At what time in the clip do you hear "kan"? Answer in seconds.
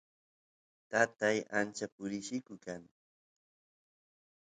2.65-2.81